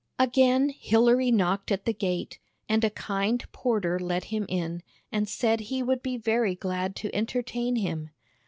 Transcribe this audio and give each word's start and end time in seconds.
Again 0.17 0.69
Hilary 0.69 1.29
knocked 1.29 1.71
at 1.71 1.85
the 1.85 1.93
gate, 1.93 2.39
and 2.67 2.83
a 2.83 2.89
kind 2.89 3.45
porter 3.51 3.99
let 3.99 4.23
him 4.33 4.47
in, 4.49 4.81
and 5.11 5.29
said 5.29 5.59
he 5.59 5.83
would 5.83 6.01
be 6.01 6.17
very 6.17 6.55
glad 6.55 6.95
to 6.95 7.13
entertain 7.15 7.75
him. 7.75 8.09